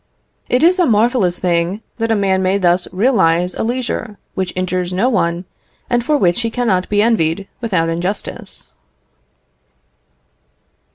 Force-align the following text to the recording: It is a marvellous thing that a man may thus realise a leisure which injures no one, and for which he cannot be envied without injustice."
It 0.49 0.63
is 0.63 0.79
a 0.79 0.87
marvellous 0.87 1.37
thing 1.37 1.83
that 1.99 2.11
a 2.11 2.15
man 2.15 2.41
may 2.41 2.57
thus 2.57 2.87
realise 2.91 3.53
a 3.53 3.61
leisure 3.61 4.17
which 4.33 4.51
injures 4.55 4.91
no 4.91 5.09
one, 5.09 5.45
and 5.91 6.03
for 6.03 6.17
which 6.17 6.41
he 6.41 6.49
cannot 6.49 6.89
be 6.89 7.03
envied 7.03 7.47
without 7.61 7.87
injustice." 7.87 8.73